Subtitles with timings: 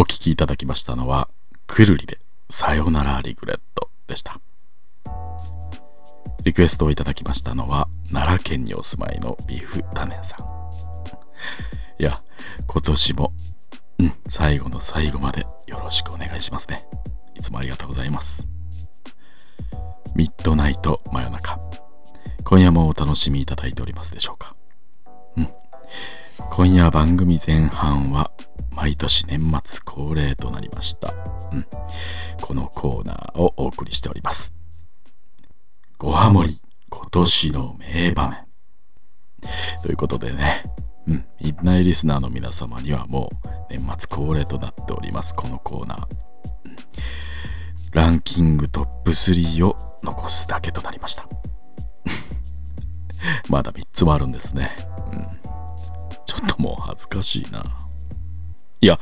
[0.00, 1.28] お聴きいただきましたのは、
[1.66, 4.40] くるりでさよならリグレットでした。
[6.44, 10.40] リクエストをいただきましたのは、奈良県にお住まいのビーフタネンさん。
[12.00, 12.22] いや、
[12.68, 13.32] 今年も、
[13.98, 16.86] うん、最後の最後までよろしくお願いしますね。
[17.34, 18.46] いつもありがとうございます。
[20.14, 21.58] ミッドナイト真夜中。
[22.44, 24.54] 今夜もお楽しみいただいておりますでしょうか。
[25.36, 25.48] うん。
[26.52, 28.30] 今夜番組前半は
[28.80, 31.12] 毎年年末恒例となりました。
[31.52, 31.66] うん。
[32.40, 34.54] このコーナーをお送りしております。
[35.98, 38.46] ごはもり今年の名場面。
[39.82, 40.62] ということでね、
[41.08, 46.06] うん、インナイリスナーの皆様にはもう年末恒例となっております、このコーナー。
[46.66, 46.76] うん、
[47.90, 51.28] ランキングトップ3を残すだけとなりました。
[53.50, 54.70] まだ3つもあるんですね。
[55.10, 55.40] うん。
[56.26, 57.87] ちょっともう恥ずかしいな。
[58.80, 58.98] いや、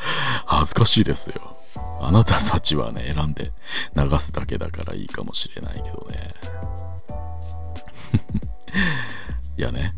[0.47, 1.57] 恥ずかしいですよ。
[2.01, 3.53] あなたたちはね、選んで
[3.95, 6.35] 流すだけだからいいかもしれないけどね。
[9.59, 9.95] いやね、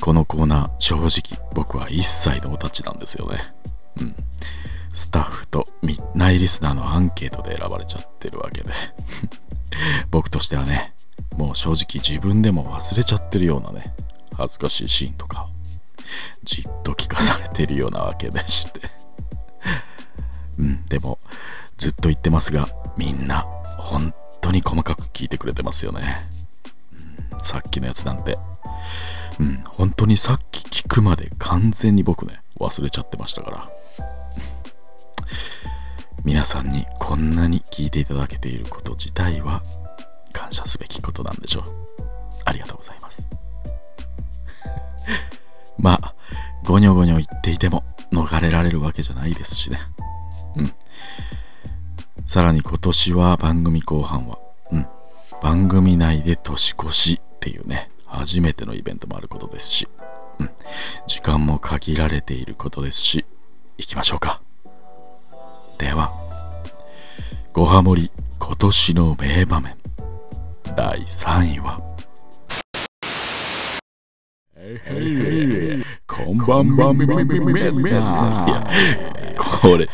[0.00, 3.54] このコーナー、正直僕は一切のお立ちなんですよね。
[4.00, 4.16] うん。
[4.94, 8.72] スタッフとミッナイリスナーのアンケートで選ばれちゃってるわけで。
[10.10, 10.94] 僕としてはね、
[11.36, 13.94] もう正直自分でも忘れちゃってるようなね、
[14.36, 15.48] 恥ずかしいシーンとか、
[16.44, 19.01] じっと聞かされてるようなわけでして。
[20.92, 21.18] でも、
[21.78, 23.46] ずっと言ってますが、みんな、
[23.78, 26.28] 本当に細かく聞いてくれてますよね。
[27.32, 28.36] うん、さっきのやつなんて、
[29.40, 33.70] うん、本当にさっき聞くまで完全に僕ね、忘れちゃってましたから。
[36.24, 39.62] 皆さんにこんなに聞いていただけていること自体は
[40.32, 41.64] 感謝すべきことなんでしょう。
[42.44, 43.26] ありがとうございます。
[45.78, 46.14] まあ、
[46.64, 49.80] ゴニョゴニョ言っていても逃れられるわけじゃないですしね。
[50.56, 50.72] うん。
[52.26, 54.38] さらに今年は番組後半は、
[54.70, 54.86] うん。
[55.42, 59.88] 番組内で年越しっていうね、初めてのイベントもあることですし、
[60.38, 60.50] うん。
[61.06, 63.24] 時間も限られていることですし、
[63.78, 64.40] 行きましょうか。
[65.78, 66.10] では、
[67.52, 69.76] ごはもり今年の名場面。
[70.76, 71.80] 第3位は、
[76.06, 77.98] こんばんばんめめめめめいや、
[79.36, 79.88] これ、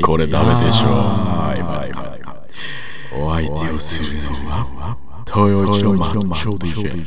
[0.00, 0.90] これダメでしょ。
[3.18, 7.04] お相手をするのは、豊一のマッチョ DJ。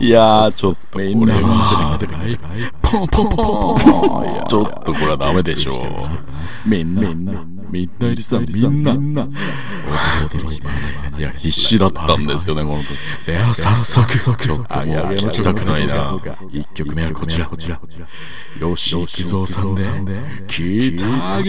[0.00, 1.98] いやー、ちょっとこれは、
[2.80, 3.78] ポンポンポン
[4.46, 5.72] ちょっとこれはダメでしょ。
[6.64, 7.02] みんな、
[7.70, 9.28] みんな入りさん、みんな。
[11.18, 12.92] いや、必死だったんですよね、この時。
[13.28, 16.20] いや、早速、ちょっともう聞きたくないな。
[16.52, 17.80] 一曲目はこちら、こちら。
[18.60, 19.84] 吉木蔵さんで、
[20.46, 20.62] 北
[21.42, 21.48] 国。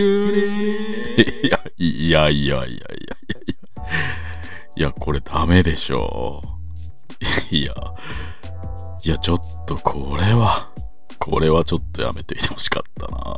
[1.43, 2.79] いや、いやいやいやいやいや。
[4.75, 6.41] いや、これダメでしょ。
[7.51, 7.73] いや、
[9.03, 10.69] いや、ちょっとこれは、
[11.17, 13.37] これはちょっとやめていてほしかったな。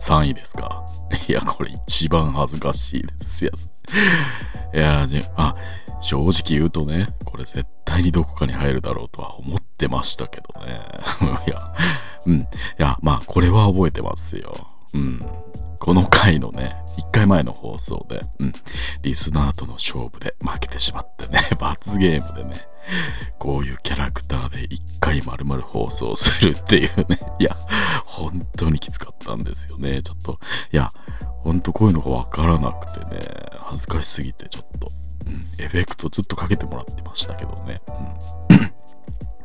[0.00, 0.84] 3位ですか？
[1.28, 3.68] いや、これ一番恥ずかしいですやつ。
[4.76, 5.54] いや、じ、あ、
[6.00, 10.80] 正直言うとね、これ絶対にどこかに入るだろうとは思ってましたけどね。
[11.46, 11.74] いや、
[12.26, 12.34] うん。
[12.40, 12.46] い
[12.78, 14.52] や、まあ、これは覚えてますよ。
[14.94, 15.20] うん。
[15.78, 18.52] この回のね、1回前の放送で、うん、
[19.02, 22.54] リスナーとの勝負で負けてしまってね、罰ゲームでね、
[23.38, 27.56] こういうキャラクターで1回丸々放送するっていうね、 いや、
[28.04, 30.38] 本当にきつかったんですよね、ちょっと。
[30.72, 30.92] いや、
[31.42, 33.20] ほんとこういうのがわからなくてね、
[33.60, 34.90] 恥ずかしすぎてちょっと、
[35.26, 37.80] うん、エフェクトずっとかけてもらってましたけどね。
[38.48, 38.70] うん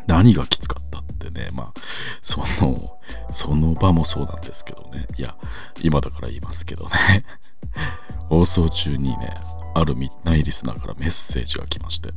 [0.08, 1.74] 何がきつかったってね、まあ、
[2.22, 3.00] その、
[3.32, 5.08] その場もそうなんですけどね。
[5.18, 5.36] いや、
[5.82, 7.26] 今だから言いますけどね。
[8.30, 9.36] 放送中にね、
[9.74, 12.12] あるミッナイリスナーからメッセージが来まして、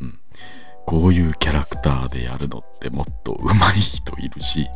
[0.00, 0.18] うん。
[0.86, 4.68] こういうキャラクターでやるのってもっと上手い人いるし、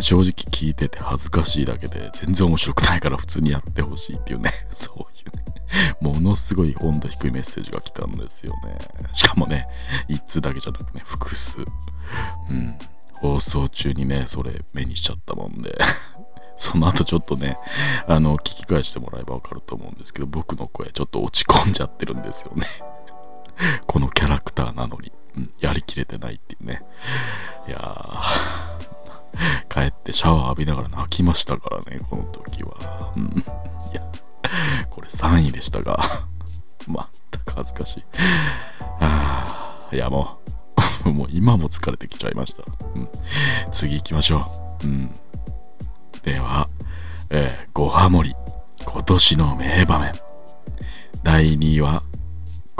[0.00, 5.44] 正直聞いてて恥ずかしいだけで全然面白くないから普通にやってほしいっていうね、 そういうね。
[6.00, 8.78] ものすごい温度低いメッセージが来たんですよね。
[9.12, 9.66] しかもね、
[10.06, 11.58] 一通だけじゃなくね、複数。
[11.58, 11.62] う
[12.52, 12.78] ん。
[13.14, 15.76] 放送中にね、それ目にしちゃったもんで
[16.56, 17.56] その後ちょっとね、
[18.06, 22.66] あの、聞き返してもらえばわかると思うんですけど、僕の声ちょっと落ち込んじゃってるんですよね
[23.86, 26.82] このキャラクターなのに、うん、やりきれてないっていうね。
[27.68, 33.12] いやー、 帰ってシャワー浴びながら泣きましたからね、この時は。
[33.16, 33.44] うん、
[33.92, 34.02] いや、
[34.90, 35.98] これ3位でしたが、
[36.86, 36.96] 全
[37.44, 38.04] く恥ずかしい。
[39.00, 40.38] あいや、も
[41.04, 42.62] う、もう今も疲れてきちゃいました。
[42.94, 43.08] うん、
[43.72, 44.44] 次行きましょ
[44.82, 44.86] う。
[44.86, 45.10] うん、
[46.22, 46.68] では、
[47.30, 48.34] えー、ごハモり、
[48.84, 50.12] 今年の名場面。
[51.22, 52.02] 第2位は、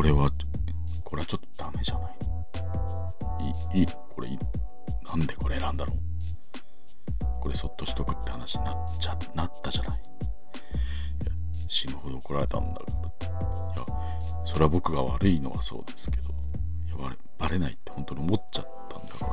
[0.00, 0.30] これは
[1.04, 2.08] これはちょっとダメじゃな
[3.74, 3.80] い？
[3.80, 4.38] いいこれいい
[5.06, 5.92] なんでこれ選んだの？
[7.38, 9.98] これそっとしとくって話になっちゃなったじゃない？
[9.98, 10.02] い
[11.26, 11.32] や
[11.68, 13.84] 死ぬほど怒られたんだからいや
[14.46, 16.30] それは僕が悪いのはそうですけどい
[16.88, 19.30] やバレバレないって本当に思っちゃったんだから。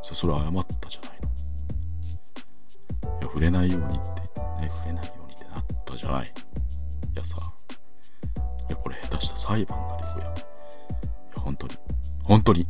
[0.00, 1.28] そそれは謝ったじゃないの。
[3.18, 4.20] いや触れないようにって
[4.62, 6.32] ね触れないようにってなったじゃない。
[9.52, 11.74] 裁判になるよいやいや本当に。
[12.24, 12.66] 本当に。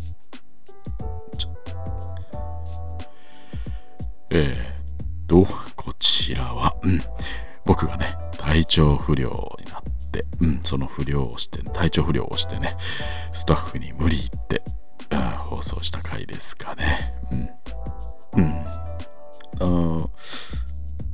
[4.34, 5.46] えー、と
[5.76, 6.98] こちらは、うん、
[7.66, 9.28] 僕がね体調不良
[9.62, 12.74] になって、うん、その不良をして体調不良をしてね
[13.30, 14.62] スタッフに無理言って、
[15.10, 17.14] うん、放送した回ですかね。
[17.30, 17.50] うん。
[18.40, 18.64] うん。
[19.60, 20.08] あ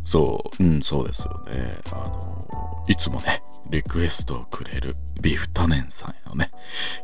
[0.04, 1.74] そううんそうですよね。
[1.90, 6.50] あのいつもねリクエストをくれるビフタネンさんへのね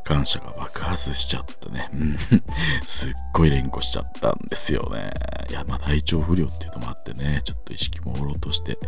[0.05, 2.17] 感謝が爆発しちゃってね、うん、
[2.87, 5.11] すっごい連呼しちゃったんですよね。
[5.51, 8.79] いやまあ体調不良っていうのもあってねちょっと意識朦朧として。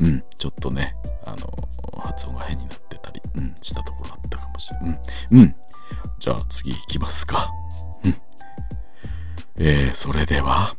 [0.00, 0.24] うん。
[0.36, 0.94] ちょっとね
[1.24, 1.68] あの
[2.02, 5.00] 発音が変になってたり、うん、したところあったかもしれない。
[5.32, 5.56] うん、うん、
[6.18, 7.52] じゃあ次行きますか。
[8.04, 8.16] うん。
[9.56, 10.76] えー、それでは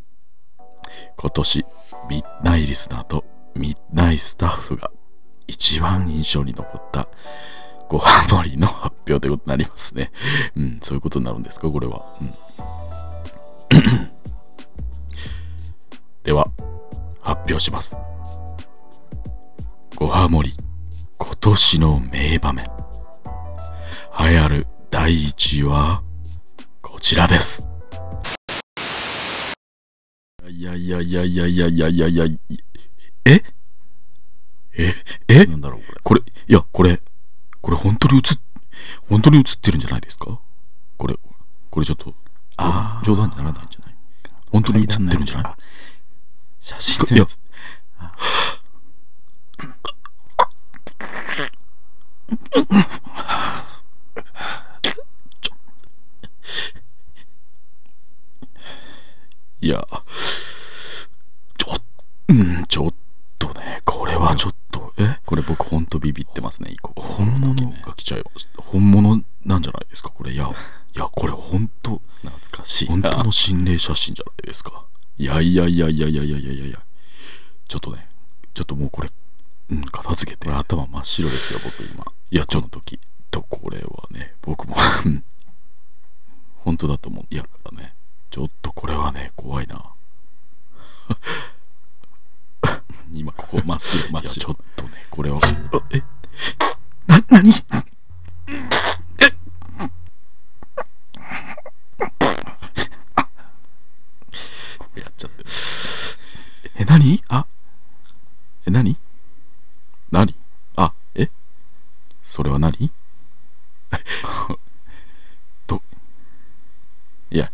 [1.18, 1.66] 今年
[2.10, 3.26] ミッナイリスナーと
[3.56, 4.92] ミッナイスタッフが
[5.52, 7.10] 一番印象に残った
[7.90, 10.14] ご飯盛りの発表ということになりますね。
[10.56, 12.06] うん、そういうことになるんですか、これは。
[12.22, 12.24] う
[13.76, 13.84] ん、
[16.24, 16.48] では、
[17.22, 17.98] 発表します。
[19.98, 20.58] ご飯盛り、
[21.18, 22.66] 今年の名場面。
[24.18, 26.02] 流行る第1位は、
[26.82, 27.68] こちらです。
[30.48, 32.38] いやいやいやいやいやいやいやいやいや、
[33.26, 33.44] え
[35.34, 35.42] え？
[35.44, 36.22] えなんだろうこれ。
[36.22, 37.02] これ、いや、これ、
[37.62, 38.22] これ本当に映っ、
[39.10, 40.40] 本当に映ってるんじゃないですか？
[40.98, 41.16] これ、
[41.70, 42.14] これちょっと、
[42.58, 43.06] あー。
[43.06, 43.96] 冗談にならないんじゃない。
[44.52, 45.54] 本当に映ってるんじゃない？
[46.60, 47.26] 写真いや、
[59.64, 59.88] いや、
[61.58, 61.78] ちょ、
[62.30, 62.94] うん、ちょっ
[63.38, 65.20] とね、これはちょっと、え？
[65.26, 67.72] これ僕ほんとビビってますねここ本物？
[67.82, 68.62] が来ちゃいました。
[68.62, 70.10] 本物なんじゃないですか？
[70.10, 70.50] これ、いや、
[70.96, 74.84] いや、これ本当、懐かしい本当の心霊写真じゃないですか？
[75.18, 76.80] いやいやいやいやいやいやいやいや。
[77.68, 78.08] ちょっとね、
[78.54, 79.10] ちょっともうこれ、
[79.72, 80.50] うん、片付けて。
[80.50, 83.00] 頭真っ白ですよ僕今いや、ちょっと時
[83.30, 84.76] と、これはね、僕も、
[85.06, 85.24] うん
[86.64, 87.26] 本当だと思う。
[87.34, 87.94] いや、からね、
[88.30, 89.84] ちょっとこれはね、怖いな。
[93.12, 96.02] 今ここ真っ白真っいや、ち白ょっとね、これは、あえ、
[97.06, 97.60] な、なにこ
[104.94, 105.50] こやっちゃってる
[106.78, 107.46] え、なにあ、
[108.66, 108.96] え、なに
[110.12, 110.34] なに
[110.78, 111.30] あ、え
[112.24, 112.90] それは何
[115.68, 115.82] ど、
[117.30, 117.52] いや、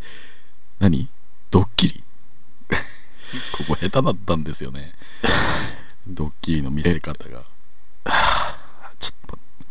[0.77, 1.09] 何
[1.49, 2.03] ドッキリ
[3.51, 4.93] ここ下手だったんですよね
[6.07, 7.44] ドッキリの見せ方が。
[9.00, 9.66] ちょっと待って。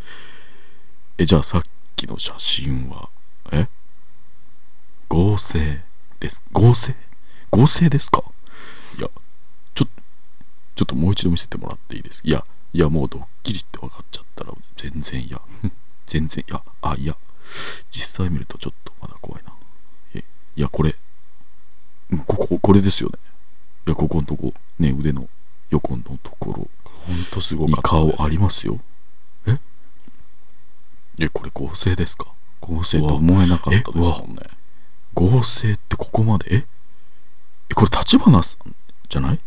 [1.16, 1.62] え、じゃあさっ
[1.96, 3.08] きの写真は、
[3.50, 3.66] え？
[5.08, 5.80] 合成
[6.20, 6.44] です。
[6.52, 6.94] 合成？
[7.50, 8.22] 合成ですか？
[8.98, 9.08] いや、
[9.74, 10.02] ちょっと、
[10.74, 12.20] ちょっともう一度見せてもらっていいです？
[12.22, 15.40] いや、いや、もうドッキリって分かっちゃったら、全然いや、
[16.06, 17.16] 全然、いや、あ、いや、
[17.90, 19.54] 実際見るとちょっとまだ怖いな。
[20.12, 20.22] え、
[20.56, 20.94] いや、これ、
[22.26, 23.18] ここ、これですよね。
[23.86, 25.26] いや、ここのとこ、ね、腕の
[25.70, 26.68] 横のところ。
[27.06, 28.16] ほんとすごにかったです。
[28.16, 28.80] 顔ありますよ。
[29.46, 29.58] え？
[31.18, 32.26] え、これ合成ですか？
[32.60, 34.42] 合成と思えなかったですもんね。
[35.14, 36.46] 合成ってここまで？
[36.56, 36.66] え？
[37.70, 38.74] え、これ立花さん
[39.08, 39.40] じゃない？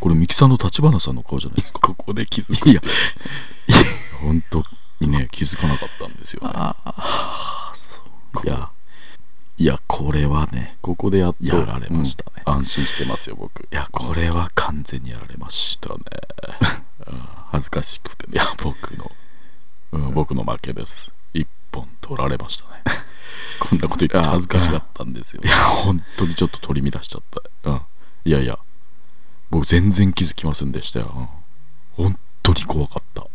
[0.00, 1.80] これミキさんの立花さんの顔じゃないですか？
[1.86, 2.92] ここで気づくいや、いや。
[4.22, 4.64] 本当
[5.00, 6.50] にね、気づかなかったんですよ、ね。
[6.54, 8.02] ああそ
[8.42, 8.70] ういや、
[9.60, 13.60] いやこれはねここでやっとやられましたね、安心してますよ僕。
[13.60, 15.96] いやこれは完全にやられましたね、
[17.06, 17.18] うん。
[17.50, 18.32] 恥ずかしくてね。
[18.32, 19.12] いや僕の、
[19.92, 21.12] うん、僕の負けです。
[21.34, 22.70] 一本取られましたね。
[23.60, 25.42] こんなこと言って恥ずかしかったんですよ。
[25.44, 27.70] いや本当にちょっと取り乱しちゃった。
[27.70, 27.82] うん。
[28.24, 28.58] いやいや。
[29.50, 31.12] 僕全然気づきませんでしたよ、
[31.98, 32.06] うん。
[32.06, 33.26] 本当に怖かった。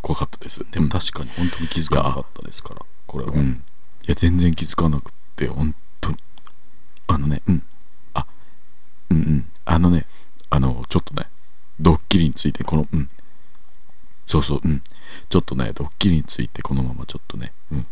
[0.00, 0.64] 怖かったです。
[0.70, 2.82] でも確かに本当に気づかなかったですから。
[3.08, 3.64] これは、うん。
[4.06, 6.16] いや全然気づかなくって本当に
[7.08, 7.62] あのねうん
[8.14, 8.26] あ
[9.10, 10.06] うんうんあのね
[10.50, 11.26] あのちょっとね
[11.80, 13.08] ドッキリについてこのうん
[14.26, 14.82] そうそううん
[15.28, 17.86] ちょっとねドッキリについてこのままちょっとねうん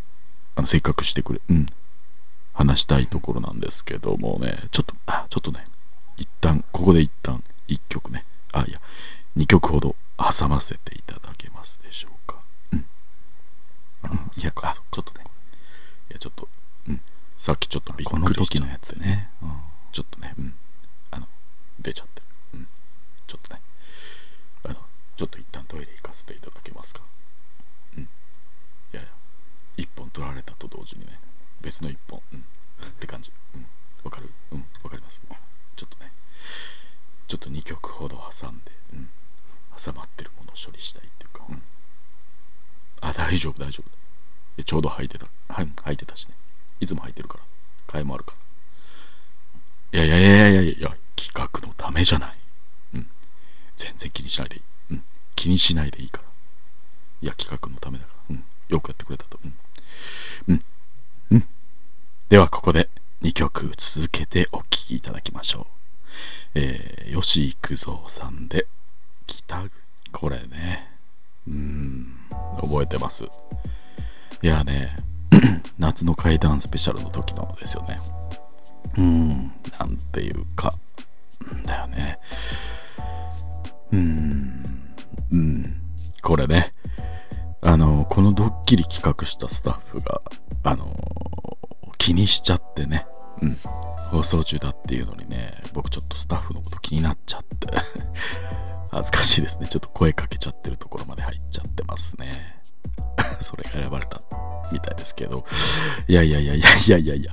[0.55, 1.67] あのせっかくしてくれうん
[2.55, 5.65] 話したいところなんですけどもねちょっとあちょっとね
[6.17, 8.81] 一旦ここで一旦一曲ねあいや
[9.37, 12.37] 2曲ほど挟ませていただけますでしょうか。
[12.73, 12.81] うん。
[14.37, 15.25] いやあちょっとね
[16.11, 16.49] いやちょっと
[17.43, 18.63] さっきちょっとびっこのくりしちゃって。
[18.63, 19.51] 時のやつね、うん。
[19.91, 20.55] ちょっとね、うん、
[21.11, 21.27] あの、
[21.81, 22.27] 出ちゃってる。
[22.55, 22.69] うん、
[23.27, 23.61] ちょっとね、
[24.63, 24.77] あの、
[25.17, 27.01] ちょっと一旦トイレ行かせていただけますか。
[27.99, 28.05] うん。
[28.05, 28.07] い
[28.93, 29.11] やいや、
[29.77, 31.19] 一本取られたと同時にね、
[31.61, 32.43] 別の一本、うん、っ
[33.01, 33.33] て感じ。
[33.57, 33.67] うん、
[34.05, 34.31] わかる？
[34.53, 35.21] うん、わかります？
[35.75, 36.13] ちょっとね、
[37.27, 39.11] ちょっと2曲ほど挟んで、うん、
[39.85, 41.63] 挟まってるものを処理したいっていうか、うん。
[43.01, 44.63] あ、大丈夫、大丈夫。
[44.63, 46.37] ちょうど履いてた、はい、履いてたしね。
[46.81, 47.45] いつも履いてるから、
[47.87, 48.35] 替えもあるか
[49.93, 50.05] ら。
[50.05, 52.39] いやいやいやいやいやいや、企画のためじゃない。
[52.95, 53.07] うん。
[53.77, 54.63] 全然気にしないでいい。
[54.91, 55.05] うん。
[55.37, 56.25] 気にしないでいいから。
[57.23, 58.37] いや、企画のためだから。
[58.37, 58.45] うん。
[58.69, 59.39] よくやってくれたと。
[59.45, 59.55] うん。
[60.49, 60.65] うん。
[61.33, 61.45] うん。
[62.29, 62.89] では、ここで
[63.21, 65.67] 2曲続けてお聴きいただきましょう。
[66.55, 68.67] えー、吉幾三さんで、
[69.27, 69.65] 北。
[70.11, 70.91] これね。
[71.47, 72.17] うん。
[72.61, 73.25] 覚えてます。
[74.43, 74.97] いやね、
[75.79, 77.97] 夏の怪談スペシャルの時のですよね。
[78.99, 80.73] うん、なんていうか、
[81.65, 82.19] だよね。
[83.93, 84.63] うん、
[85.31, 85.77] うん、
[86.23, 86.73] これね、
[87.63, 90.21] あの、このドッキリ企画したスタッフが、
[90.65, 90.87] あの、
[91.99, 93.07] 気にしちゃってね、
[93.41, 93.57] うん、
[94.11, 97.69] 放送中だっていうのにね、僕ちょっとスタッフのこと気になっちゃって、
[98.91, 99.69] 恥ずかしいですね。
[99.69, 102.61] ちょっと声かけちゃってるところまで入っちゃってますね。
[103.41, 104.21] それが選ばれた。
[104.73, 105.45] みたいですけど、
[106.09, 107.33] いやいやいやいやいやいやいや。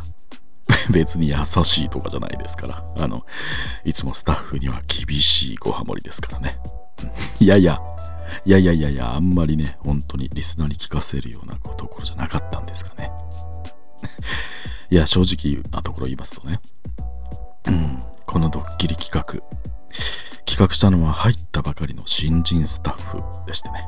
[0.91, 2.83] 別に優しいとかじゃないですから。
[2.97, 3.25] あの、
[3.83, 6.59] いつもスタッフには厳しいごハモリですからね。
[7.39, 7.79] いやいや、
[8.45, 13.11] いやいやいやいや、あんまりね、本当にリスナーに聞かせるようなところじゃなかったんですかね。
[14.91, 16.59] いや、正直なところ言いますとね、
[17.67, 19.23] うん、このドッキリ企画、
[20.45, 23.85] 企画したのは入ったばかりの新人スタッフでしてね、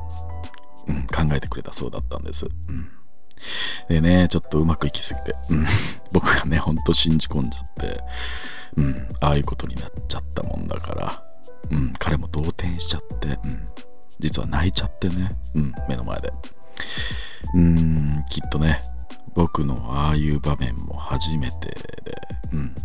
[0.88, 2.48] うん、考えてくれたそうだったんです。
[2.68, 2.90] うん
[3.88, 5.68] でね、ちょっとうまくいきすぎて、うん、
[6.12, 8.04] 僕がね、ほんと信じ込んじゃって、
[8.78, 11.24] うん、ああいうことになっちゃったもんだから、
[11.72, 13.68] うん、彼も動転しちゃって、うん、
[14.20, 16.32] 実は泣いちゃってね、うん、目の前で。
[17.54, 18.82] うん、きっとね、
[19.34, 22.18] 僕のああいう場面も初めてで、
[22.54, 22.76] うん、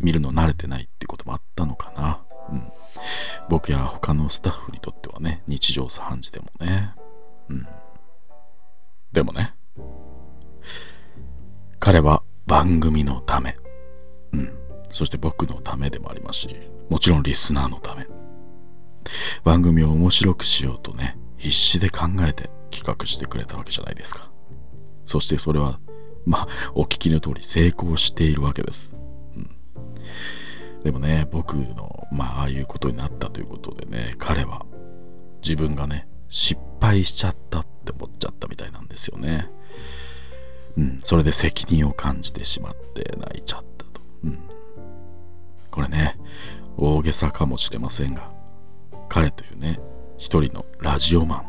[0.00, 2.20] 見るの慣れてないってこともあったのかな。
[2.50, 2.70] うん、
[3.48, 6.94] 僕や他のスタッフにとってはね、日常茶飯事でもね。
[7.48, 7.66] うん。
[9.12, 9.53] でもね、
[11.84, 13.54] 彼は番組のため、
[14.32, 14.58] うん、
[14.90, 16.56] そして僕のためでもありますし、
[16.88, 18.06] もちろんリスナーのため。
[19.44, 24.30] 番組を面白くしようとね、必死で考えて企画してくれたわけじゃないですか。
[25.04, 25.78] そしてそれは、
[26.24, 28.96] まあ、お聞きの通り成功しているわけです。
[29.36, 29.50] うん、
[30.84, 34.64] でもね、僕の、まあ、ああいうことになったということでね、彼は
[35.42, 39.50] 自分がね、失敗しちゃったって思っちゃったみたいなんですよね。
[40.76, 44.00] うん、それで責任を感じてしまって泣いちゃったと。
[44.24, 44.38] うん。
[45.70, 46.18] これね、
[46.76, 48.30] 大げさかもしれませんが、
[49.08, 49.80] 彼というね、
[50.18, 51.44] 一人のラジオマン、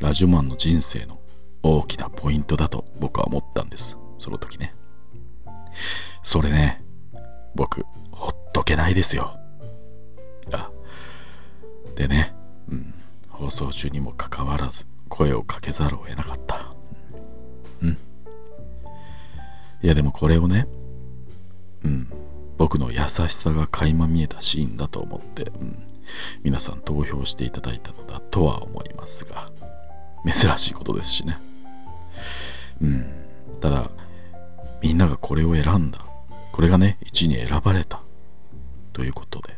[0.00, 1.20] ラジオマンの人生の
[1.62, 3.96] 大きなポイントだと僕は思ったんです。
[4.18, 4.74] その時ね。
[6.22, 6.82] それね、
[7.54, 9.36] 僕、ほっとけないですよ。
[10.52, 10.70] あ、
[11.96, 12.34] でね、
[12.68, 12.94] うん、
[13.28, 16.79] 放送中にもかかわらず声をかけざるを得なかった。
[19.82, 20.66] いやでもこれをね、
[21.84, 22.12] うん、
[22.58, 25.82] 僕の優しさが垣間見えたシーンだと思って、うん、
[26.42, 29.50] 皆さん投票していただいたのだとは思いますが、
[30.26, 31.38] 珍しいことですしね。
[32.82, 33.06] うん。
[33.60, 33.90] ただ、
[34.82, 36.04] みんながこれを選んだ。
[36.52, 38.00] これがね、1位に選ばれた。
[38.92, 39.54] ということで、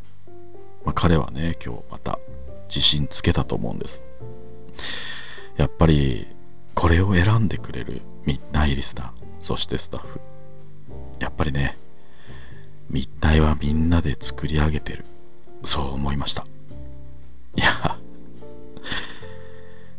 [0.85, 2.19] まあ、彼はね、今日また
[2.69, 4.03] 自信つけたと思うんです。
[5.57, 6.27] やっぱり、
[6.75, 9.11] これを選んでくれるミッナイリスナー、
[9.43, 10.21] そしてスタッフ。
[11.19, 11.77] やっぱりね
[12.89, 15.05] 密体はみんなで作り上げてる。
[15.65, 16.47] そう思いました。
[17.57, 17.99] いや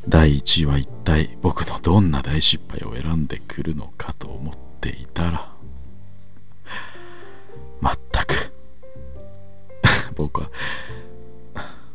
[0.08, 5.54] 第1位は一体僕のどんな大失敗を選んでくるのかと思っていたら
[7.80, 8.54] まったく
[10.16, 10.50] 僕は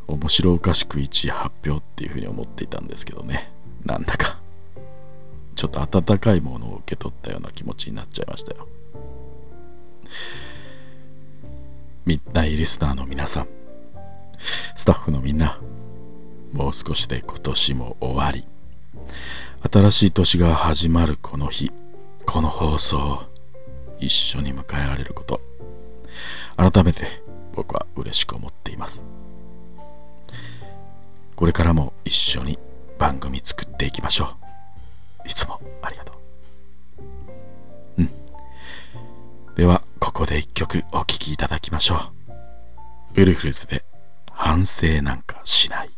[0.07, 3.50] 面白おかしく1位発表っていうふうに思っていたんですけどね。
[3.85, 4.38] なんだか。
[5.58, 8.68] ちょっと温かいものを受け取ったような気持ちになっちゃいましたよ。
[12.06, 13.48] ミッナイリスナーの皆さん。
[14.76, 15.58] スタッフのみんな。
[16.52, 18.46] もう少しで今年も終わり。
[19.68, 21.72] 新しい年が始まるこの日。
[22.24, 23.22] この放送を
[23.98, 25.40] 一緒に迎えられること。
[26.56, 27.20] 改めて
[27.52, 29.02] 僕は嬉しく思っています。
[31.34, 32.60] これからも一緒に
[32.96, 34.48] 番組作っていきましょう。
[35.25, 36.16] いつもありがとう。
[37.98, 38.10] うん。
[39.54, 41.96] ではここで一曲お聴きいただきましょ
[43.16, 43.22] う。
[43.22, 43.84] ウルフルズで
[44.30, 45.98] 反省なんかしない。